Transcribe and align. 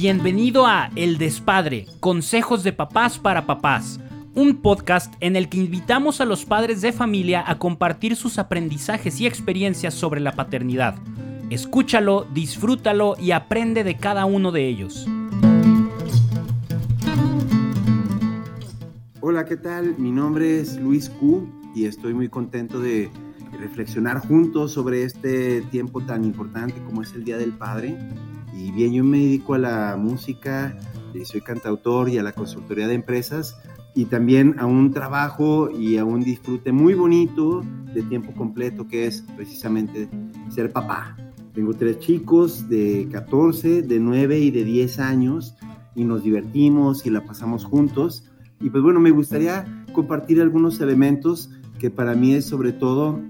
Bienvenido 0.00 0.64
a 0.64 0.92
El 0.94 1.18
Despadre, 1.18 1.86
Consejos 1.98 2.62
de 2.62 2.72
Papás 2.72 3.18
para 3.18 3.46
Papás, 3.46 3.98
un 4.32 4.58
podcast 4.62 5.12
en 5.18 5.34
el 5.34 5.48
que 5.48 5.58
invitamos 5.58 6.20
a 6.20 6.24
los 6.24 6.44
padres 6.44 6.80
de 6.82 6.92
familia 6.92 7.42
a 7.44 7.58
compartir 7.58 8.14
sus 8.14 8.38
aprendizajes 8.38 9.20
y 9.20 9.26
experiencias 9.26 9.94
sobre 9.94 10.20
la 10.20 10.36
paternidad. 10.36 10.94
Escúchalo, 11.50 12.28
disfrútalo 12.32 13.16
y 13.18 13.32
aprende 13.32 13.82
de 13.82 13.96
cada 13.96 14.24
uno 14.24 14.52
de 14.52 14.68
ellos. 14.68 15.04
Hola, 19.20 19.46
¿qué 19.46 19.56
tal? 19.56 19.96
Mi 19.98 20.12
nombre 20.12 20.60
es 20.60 20.76
Luis 20.76 21.10
Q 21.10 21.44
y 21.74 21.86
estoy 21.86 22.14
muy 22.14 22.28
contento 22.28 22.78
de 22.78 23.10
reflexionar 23.58 24.20
juntos 24.20 24.70
sobre 24.70 25.02
este 25.02 25.62
tiempo 25.62 26.00
tan 26.02 26.24
importante 26.24 26.80
como 26.84 27.02
es 27.02 27.12
el 27.14 27.24
Día 27.24 27.36
del 27.36 27.50
Padre. 27.50 27.98
Y 28.58 28.72
bien, 28.72 28.92
yo 28.92 29.04
me 29.04 29.18
dedico 29.18 29.54
a 29.54 29.58
la 29.58 29.96
música, 29.96 30.76
y 31.14 31.24
soy 31.24 31.40
cantautor 31.40 32.08
y 32.08 32.18
a 32.18 32.22
la 32.22 32.32
consultoría 32.32 32.88
de 32.88 32.94
empresas 32.94 33.56
y 33.94 34.06
también 34.06 34.56
a 34.58 34.66
un 34.66 34.92
trabajo 34.92 35.70
y 35.70 35.96
a 35.96 36.04
un 36.04 36.22
disfrute 36.22 36.72
muy 36.72 36.94
bonito 36.94 37.62
de 37.94 38.02
tiempo 38.02 38.32
completo 38.32 38.86
que 38.86 39.06
es 39.06 39.24
precisamente 39.36 40.08
ser 40.50 40.72
papá. 40.72 41.16
Tengo 41.54 41.74
tres 41.74 41.98
chicos 41.98 42.68
de 42.68 43.08
14, 43.10 43.82
de 43.82 43.98
9 43.98 44.38
y 44.38 44.50
de 44.50 44.64
10 44.64 44.98
años 45.00 45.54
y 45.94 46.04
nos 46.04 46.22
divertimos 46.22 47.06
y 47.06 47.10
la 47.10 47.24
pasamos 47.24 47.64
juntos. 47.64 48.24
Y 48.60 48.70
pues 48.70 48.82
bueno, 48.82 49.00
me 49.00 49.10
gustaría 49.10 49.84
compartir 49.92 50.40
algunos 50.40 50.80
elementos 50.80 51.50
que 51.78 51.90
para 51.90 52.14
mí 52.14 52.34
es 52.34 52.44
sobre 52.44 52.72
todo 52.72 53.20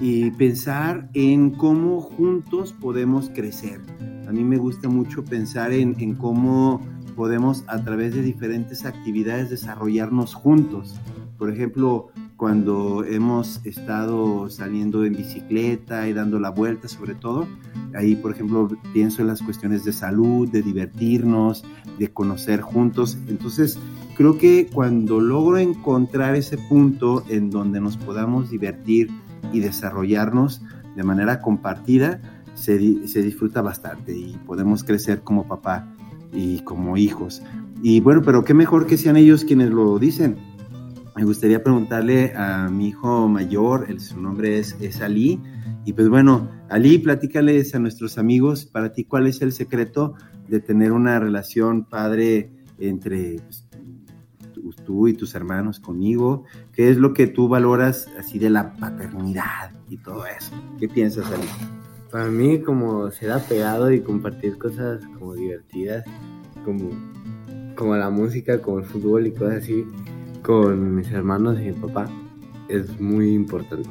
y 0.00 0.30
pensar 0.32 1.08
en 1.14 1.50
cómo 1.50 2.00
juntos 2.00 2.72
podemos 2.72 3.30
crecer. 3.30 3.80
A 4.26 4.32
mí 4.32 4.44
me 4.44 4.56
gusta 4.56 4.88
mucho 4.88 5.24
pensar 5.24 5.72
en, 5.72 5.96
en 5.98 6.14
cómo 6.14 6.80
podemos 7.16 7.64
a 7.66 7.82
través 7.82 8.14
de 8.14 8.22
diferentes 8.22 8.84
actividades 8.84 9.50
desarrollarnos 9.50 10.34
juntos. 10.34 10.98
Por 11.38 11.50
ejemplo, 11.50 12.08
cuando 12.42 13.04
hemos 13.04 13.60
estado 13.64 14.50
saliendo 14.50 15.04
en 15.04 15.14
bicicleta 15.14 16.08
y 16.08 16.12
dando 16.12 16.40
la 16.40 16.50
vuelta 16.50 16.88
sobre 16.88 17.14
todo, 17.14 17.46
ahí 17.94 18.16
por 18.16 18.32
ejemplo 18.32 18.68
pienso 18.92 19.22
en 19.22 19.28
las 19.28 19.42
cuestiones 19.42 19.84
de 19.84 19.92
salud, 19.92 20.48
de 20.48 20.62
divertirnos, 20.62 21.64
de 22.00 22.08
conocer 22.12 22.60
juntos. 22.60 23.16
Entonces, 23.28 23.78
creo 24.16 24.38
que 24.38 24.68
cuando 24.72 25.20
logro 25.20 25.58
encontrar 25.58 26.34
ese 26.34 26.58
punto 26.58 27.22
en 27.28 27.50
donde 27.50 27.80
nos 27.80 27.96
podamos 27.96 28.50
divertir, 28.50 29.08
y 29.52 29.60
desarrollarnos 29.60 30.62
de 30.96 31.02
manera 31.02 31.40
compartida, 31.40 32.20
se, 32.54 33.08
se, 33.08 33.22
disfruta 33.22 33.62
bastante 33.62 34.16
y 34.16 34.36
podemos 34.46 34.84
crecer 34.84 35.22
como 35.22 35.48
papá 35.48 35.88
y 36.32 36.60
como 36.60 36.96
hijos. 36.96 37.42
Y 37.82 38.00
bueno, 38.00 38.22
pero 38.22 38.44
qué 38.44 38.54
mejor 38.54 38.86
que 38.86 38.96
sean 38.96 39.16
ellos 39.16 39.44
quienes 39.44 39.70
lo 39.70 39.98
dicen. 39.98 40.36
Me 41.16 41.24
gustaría 41.24 41.62
preguntarle 41.62 42.34
a 42.36 42.68
mi 42.68 42.88
hijo 42.88 43.28
mayor, 43.28 43.86
su 44.00 44.20
nombre 44.20 44.58
es, 44.58 44.76
es 44.80 45.00
Ali, 45.00 45.40
y 45.84 45.92
pues 45.92 46.08
bueno, 46.08 46.48
Ali, 46.68 46.98
platícales 46.98 47.74
a 47.74 47.78
nuestros 47.78 48.16
amigos, 48.16 48.64
para 48.66 48.92
ti, 48.92 49.04
¿cuál 49.04 49.26
es 49.26 49.42
el 49.42 49.52
secreto 49.52 50.14
de 50.48 50.60
tener 50.60 50.92
una 50.92 51.18
relación 51.18 51.84
padre 51.84 52.52
entre 52.78 53.40
pues, 53.40 53.66
tú 54.84 55.08
y 55.08 55.14
tus 55.14 55.34
hermanos 55.34 55.80
conmigo? 55.80 56.44
¿Qué 56.72 56.90
es 56.90 56.96
lo 56.96 57.12
que 57.14 57.26
tú 57.26 57.48
valoras 57.48 58.08
así 58.18 58.38
de 58.38 58.50
la 58.50 58.74
paternidad 58.74 59.72
y 59.88 59.96
todo 59.96 60.24
eso? 60.26 60.52
¿Qué 60.78 60.88
piensas, 60.88 61.26
Ali? 61.26 61.48
Para 62.10 62.26
mí 62.26 62.60
como 62.60 63.10
ser 63.10 63.32
apegado 63.32 63.90
y 63.90 64.00
compartir 64.00 64.58
cosas 64.58 65.02
como 65.18 65.34
divertidas, 65.34 66.04
como, 66.64 66.90
como 67.74 67.96
la 67.96 68.10
música, 68.10 68.60
como 68.60 68.80
el 68.80 68.84
fútbol 68.84 69.26
y 69.26 69.32
cosas 69.32 69.62
así, 69.62 69.84
con 70.42 70.94
mis 70.94 71.10
hermanos 71.10 71.58
y 71.60 71.64
mi 71.64 71.72
papá, 71.72 72.08
es 72.68 73.00
muy 73.00 73.32
importante. 73.32 73.88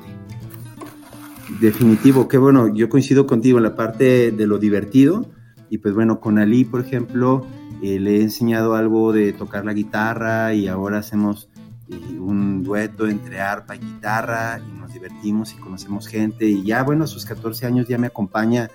Definitivo, 1.60 2.28
qué 2.28 2.38
bueno, 2.38 2.74
yo 2.74 2.90
coincido 2.90 3.28
contigo 3.28 3.58
en 3.58 3.64
la 3.64 3.76
parte 3.76 4.32
de 4.32 4.48
lo 4.48 4.58
divertido 4.58 5.26
y 5.70 5.80
pues 5.80 5.94
bueno, 5.94 6.20
con 6.20 6.38
Ali, 6.38 6.64
por 6.64 6.82
ejemplo, 6.82 7.46
eh, 7.82 8.00
le 8.00 8.18
he 8.18 8.22
enseñado 8.22 8.76
algo 8.76 9.12
de 9.12 9.34
tocar 9.34 9.66
la 9.66 9.74
guitarra 9.74 10.54
y 10.54 10.68
ahora 10.68 11.00
hacemos 11.00 11.50
eh, 11.90 12.20
un 12.20 12.64
dueto 12.64 13.08
entre 13.08 13.42
arpa 13.42 13.76
y 13.76 13.80
guitarra 13.80 14.60
y 14.60 14.80
nos 14.80 14.94
divertimos 14.94 15.54
y 15.54 15.58
conocemos 15.58 16.08
gente. 16.08 16.46
Y 16.46 16.64
ya 16.64 16.84
bueno 16.84 17.06
a 17.06 17.08
sus 17.08 17.26
14 17.26 17.66
años 17.66 17.88
ya 17.88 17.98
me 17.98 18.08
acompaña 18.08 18.70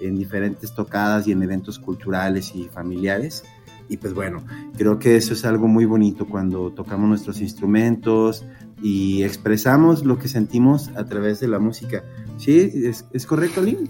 en 0.00 0.16
diferentes 0.16 0.74
tocadas 0.74 1.26
y 1.26 1.32
en 1.32 1.42
eventos 1.42 1.78
culturales 1.78 2.54
y 2.54 2.64
familiares. 2.68 3.44
Y 3.88 3.96
pues 3.96 4.14
bueno 4.14 4.44
creo 4.76 4.98
que 4.98 5.16
eso 5.16 5.34
es 5.34 5.44
algo 5.44 5.66
muy 5.66 5.84
bonito 5.84 6.26
cuando 6.26 6.70
tocamos 6.70 7.08
nuestros 7.08 7.40
instrumentos 7.40 8.44
y 8.80 9.22
expresamos 9.22 10.04
lo 10.04 10.18
que 10.18 10.28
sentimos 10.28 10.88
a 10.96 11.04
través 11.04 11.40
de 11.40 11.48
la 11.48 11.58
música. 11.58 12.04
Sí 12.38 12.70
es, 12.84 13.26
correcto 13.26 13.60
Lynn 13.60 13.88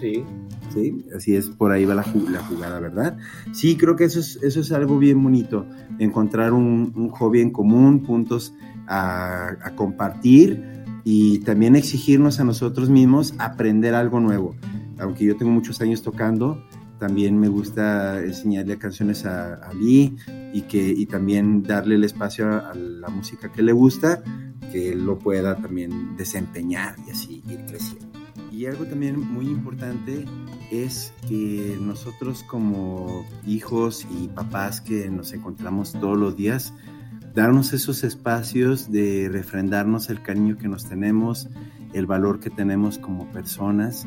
sí 0.00 0.24
Así 1.16 1.36
es, 1.36 1.50
por 1.50 1.72
ahí 1.72 1.84
va 1.84 1.94
la, 1.94 2.02
jugada, 2.02 2.80
¿verdad? 2.80 3.16
Sí, 3.52 3.76
creo 3.76 3.96
que 3.96 4.04
eso 4.04 4.20
es, 4.20 4.38
eso 4.42 4.60
es 4.60 4.72
algo 4.72 4.98
bien 4.98 5.22
bonito, 5.22 5.66
encontrar 5.98 6.52
un, 6.52 7.08
hobby 7.10 7.40
en 7.40 7.50
común, 7.50 8.02
puntos 8.02 8.54
a, 8.86 9.72
compartir 9.76 10.62
y 11.04 11.38
también 11.40 11.76
exigirnos 11.76 12.40
a 12.40 12.44
nosotros 12.44 12.90
mismos 12.90 13.34
aprender 13.38 13.94
algo 13.94 14.20
nuevo. 14.20 14.56
Aunque 14.98 15.24
yo 15.24 15.36
tengo 15.36 15.52
muchos 15.52 15.80
años 15.80 16.02
tocando, 16.02 16.62
también 16.98 17.38
me 17.38 17.48
gusta 17.48 18.20
enseñarle 18.20 18.78
canciones 18.78 19.26
a, 19.26 19.54
a 19.54 19.74
Lee 19.74 20.16
y, 20.52 20.62
que, 20.62 20.88
y 20.88 21.06
también 21.06 21.62
darle 21.62 21.96
el 21.96 22.04
espacio 22.04 22.48
a, 22.48 22.74
la 22.74 23.08
música 23.08 23.50
que 23.52 23.62
le 23.62 23.72
gusta, 23.72 24.22
que 24.72 24.92
él 24.92 25.04
lo 25.04 25.18
pueda 25.18 25.56
también 25.56 26.16
desempeñar 26.16 26.96
y 27.06 27.10
así 27.10 27.42
ir 27.48 27.64
creciendo. 27.66 28.14
Y 28.50 28.66
algo 28.66 28.84
también 28.84 29.18
muy 29.18 29.46
importante 29.46 30.24
es 30.70 31.12
que 31.28 31.78
nosotros 31.80 32.42
como 32.42 33.24
hijos 33.46 34.06
y 34.10 34.28
papás 34.28 34.80
que 34.80 35.10
nos 35.10 35.32
encontramos 35.32 35.92
todos 35.92 36.18
los 36.18 36.36
días, 36.36 36.72
darnos 37.34 37.72
esos 37.72 38.04
espacios 38.04 38.90
de 38.90 39.28
refrendarnos 39.30 40.10
el 40.10 40.22
cariño 40.22 40.56
que 40.56 40.68
nos 40.68 40.88
tenemos, 40.88 41.48
el 41.92 42.06
valor 42.06 42.40
que 42.40 42.50
tenemos 42.50 42.98
como 42.98 43.30
personas. 43.32 44.06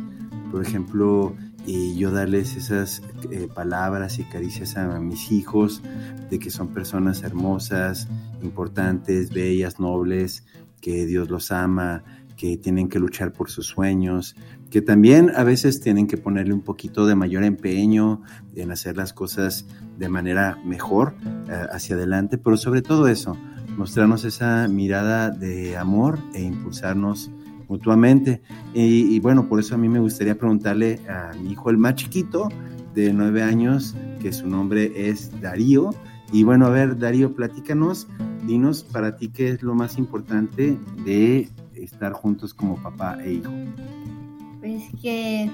Por 0.52 0.64
ejemplo, 0.64 1.36
y 1.66 1.98
yo 1.98 2.12
darles 2.12 2.56
esas 2.56 3.02
eh, 3.30 3.50
palabras 3.54 4.20
y 4.20 4.24
caricias 4.24 4.78
a 4.78 5.00
mis 5.00 5.32
hijos 5.34 5.84
de 6.30 6.40
que 6.40 6.50
son 6.50 6.70
personas 6.70 7.24
hermosas, 7.24 8.08
importantes, 8.42 9.32
bellas, 9.32 9.78
nobles, 9.80 10.46
que 10.80 11.06
Dios 11.06 11.30
los 11.30 11.52
ama, 11.52 12.04
que 12.38 12.56
tienen 12.56 12.88
que 12.88 13.00
luchar 13.00 13.34
por 13.34 13.50
sus 13.50 13.66
sueños, 13.66 14.36
que 14.70 14.82
también 14.82 15.32
a 15.36 15.44
veces 15.44 15.80
tienen 15.80 16.08
que 16.08 16.18
ponerle 16.18 16.54
un 16.54 16.62
poquito 16.62 17.06
de 17.06 17.16
mayor 17.16 17.44
empeño 17.44 18.22
en 18.56 18.72
hacer 18.72 18.98
las 18.98 19.14
cosas 19.14 19.66
de 19.98 20.10
manera 20.10 20.60
mejor 20.66 21.16
eh, 21.50 21.66
hacia 21.72 21.96
adelante, 21.96 22.38
pero 22.38 22.58
sobre 22.58 22.82
todo 22.82 23.08
eso, 23.08 23.38
mostrarnos 23.78 24.26
esa 24.26 24.68
mirada 24.68 25.30
de 25.30 25.78
amor 25.78 26.20
e 26.34 26.42
impulsarnos 26.42 27.32
mutuamente. 27.68 28.42
Y, 28.74 29.16
y, 29.16 29.20
bueno, 29.20 29.48
por 29.48 29.60
eso 29.60 29.76
a 29.76 29.78
mí 29.78 29.90
me 29.90 30.00
gustaría 30.00 30.38
preguntarle 30.38 31.00
a 31.08 31.32
mi 31.42 31.52
hijo, 31.52 31.70
el 31.70 31.78
más 31.78 31.96
chiquito, 31.96 32.50
de 32.94 33.14
nueve 33.14 33.44
años, 33.44 33.96
que 34.20 34.34
su 34.34 34.48
nombre 34.48 35.10
es 35.10 35.40
Darío. 35.40 35.92
Y 36.32 36.44
bueno, 36.44 36.66
a 36.66 36.70
ver, 36.70 36.98
Darío, 36.98 37.36
platícanos, 37.36 38.08
dinos 38.46 38.84
para 38.84 39.18
ti 39.18 39.30
qué 39.30 39.50
es 39.50 39.62
lo 39.62 39.76
más 39.76 39.98
importante 39.98 40.78
de 41.06 41.50
estar 41.76 42.14
juntos 42.14 42.54
como 42.54 42.82
papá 42.82 43.18
e 43.24 43.34
hijo? 43.34 43.52
Que, 45.02 45.50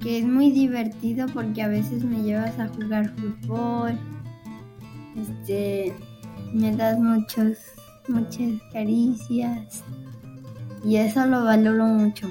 que 0.00 0.18
es 0.18 0.26
muy 0.26 0.50
divertido 0.50 1.26
porque 1.32 1.62
a 1.62 1.68
veces 1.68 2.04
me 2.04 2.22
llevas 2.22 2.58
a 2.58 2.68
jugar 2.68 3.12
fútbol, 3.16 3.98
este, 5.16 5.92
me 6.52 6.74
das 6.76 6.98
muchos, 6.98 7.58
muchas 8.08 8.52
caricias 8.72 9.82
y 10.84 10.96
eso 10.96 11.26
lo 11.26 11.44
valoro 11.44 11.86
mucho. 11.86 12.30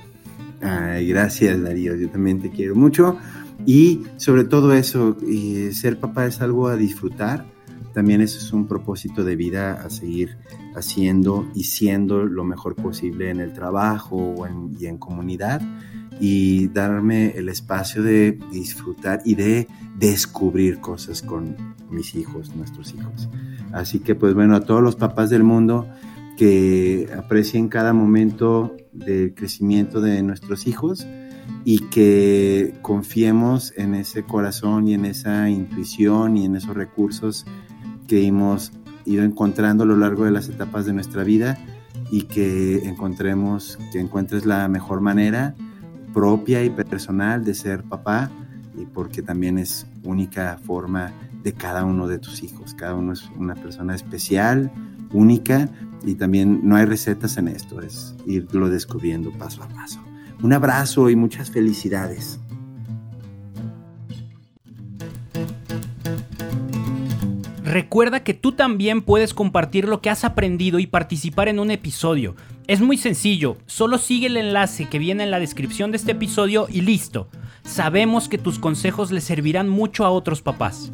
Ay, 0.62 1.07
gracias 1.07 1.62
Darío, 1.62 1.95
yo 1.95 2.10
también 2.10 2.42
te 2.42 2.50
quiero 2.50 2.75
mucho 2.75 3.18
y 3.65 4.03
sobre 4.18 4.45
todo 4.45 4.74
eso, 4.74 5.18
ser 5.71 6.00
papá 6.00 6.25
es 6.25 6.42
algo 6.42 6.68
a 6.68 6.75
disfrutar 6.75 7.45
también 7.97 8.21
eso 8.21 8.38
es 8.38 8.53
un 8.53 8.67
propósito 8.67 9.23
de 9.23 9.35
vida 9.35 9.73
a 9.83 9.89
seguir 9.89 10.38
haciendo 10.75 11.49
y 11.55 11.63
siendo 11.63 12.25
lo 12.25 12.44
mejor 12.44 12.75
posible 12.75 13.31
en 13.31 13.39
el 13.39 13.53
trabajo 13.53 14.35
y 14.79 14.85
en 14.85 14.99
comunidad 14.99 15.63
y 16.19 16.67
darme 16.67 17.31
el 17.31 17.49
espacio 17.49 18.03
de 18.03 18.38
disfrutar 18.51 19.21
y 19.25 19.33
de 19.33 19.67
descubrir 19.97 20.79
cosas 20.79 21.23
con 21.23 21.55
mis 21.89 22.13
hijos, 22.13 22.55
nuestros 22.55 22.94
hijos. 22.94 23.29
Así 23.71 23.97
que 23.97 24.13
pues 24.13 24.35
bueno, 24.35 24.55
a 24.55 24.61
todos 24.61 24.83
los 24.83 24.95
papás 24.95 25.31
del 25.31 25.41
mundo 25.41 25.88
que 26.38 27.09
aprecien 27.17 27.67
cada 27.67 27.93
momento 27.93 28.77
del 28.93 29.33
crecimiento 29.33 30.01
de 30.01 30.21
nuestros 30.21 30.67
hijos, 30.67 31.07
y 31.63 31.79
que 31.89 32.75
confiemos 32.81 33.73
en 33.75 33.95
ese 33.95 34.23
corazón 34.23 34.88
y 34.88 34.93
en 34.93 35.05
esa 35.05 35.50
intuición 35.50 36.38
y 36.38 36.45
en 36.45 36.55
esos 36.55 36.75
recursos 36.75 37.45
que 38.07 38.25
hemos 38.25 38.71
ido 39.06 39.24
encontrando 39.24 39.83
a 39.83 39.88
lo 39.88 39.95
largo 39.95 40.25
de 40.25 40.31
las 40.31 40.50
etapas 40.50 40.86
de 40.86 40.94
nuestra 40.94 41.24
vida 41.24 41.57
y 42.12 42.24
que 42.24 42.88
encontremos, 42.88 43.77
que 43.92 44.00
encuentres 44.00 44.45
la 44.45 44.68
mejor 44.68 45.01
manera 45.01 45.56
propia 46.13 46.63
y 46.63 46.69
personal 46.69 47.44
de 47.44 47.54
ser 47.54 47.83
papá 47.83 48.31
y 48.75 48.86
porque 48.86 49.21
también 49.21 49.57
es 49.57 49.86
única 50.04 50.57
forma 50.63 51.12
de 51.44 51.54
cada 51.54 51.86
uno 51.86 52.07
de 52.07 52.19
tus 52.19 52.44
hijos. 52.44 52.74
Cada 52.74 52.95
uno 52.95 53.13
es 53.13 53.30
una 53.38 53.56
persona 53.56 53.95
especial, 53.95 54.71
única 55.13 55.69
y 56.06 56.15
también 56.15 56.62
no 56.63 56.75
hay 56.75 56.86
recetas 56.86 57.38
en 57.38 57.48
esto, 57.48 57.81
es 57.81 58.15
irlo 58.25 58.69
descubriendo 58.69 59.31
paso 59.31 59.63
a 59.63 59.68
paso. 59.68 60.00
Un 60.42 60.53
abrazo 60.53 61.10
y 61.10 61.15
muchas 61.15 61.50
felicidades. 61.50 62.39
Recuerda 67.77 68.24
que 68.24 68.33
tú 68.33 68.53
también 68.53 69.03
puedes 69.03 69.35
compartir 69.35 69.88
lo 69.88 70.01
que 70.01 70.09
has 70.09 70.24
aprendido 70.24 70.79
y 70.79 70.88
participar 70.88 71.47
en 71.47 71.59
un 71.59 71.69
episodio. 71.69 72.35
Es 72.65 72.81
muy 72.81 72.97
sencillo, 72.97 73.57
solo 73.68 74.00
sigue 74.00 74.25
el 74.25 74.38
enlace 74.38 74.89
que 74.89 74.97
viene 74.97 75.24
en 75.24 75.29
la 75.29 75.39
descripción 75.39 75.91
de 75.91 75.97
este 75.97 76.13
episodio 76.13 76.65
y 76.71 76.81
listo. 76.81 77.29
Sabemos 77.63 78.29
que 78.29 78.39
tus 78.39 78.57
consejos 78.57 79.12
le 79.12 79.21
servirán 79.21 79.69
mucho 79.69 80.06
a 80.06 80.09
otros 80.09 80.41
papás. 80.41 80.91